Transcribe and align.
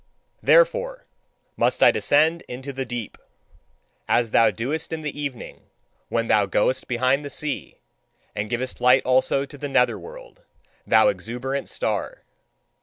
Therefore 0.41 1.05
must 1.55 1.83
I 1.83 1.91
descend 1.91 2.41
into 2.47 2.73
the 2.73 2.85
deep: 2.87 3.19
as 4.09 4.31
thou 4.31 4.49
doest 4.49 4.91
in 4.91 5.03
the 5.03 5.21
evening, 5.21 5.61
when 6.09 6.25
thou 6.25 6.47
goest 6.47 6.87
behind 6.87 7.23
the 7.23 7.29
sea, 7.29 7.77
and 8.35 8.49
givest 8.49 8.81
light 8.81 9.05
also 9.05 9.45
to 9.45 9.57
the 9.59 9.69
nether 9.69 9.99
world, 9.99 10.41
thou 10.87 11.09
exuberant 11.09 11.69
star! 11.69 12.23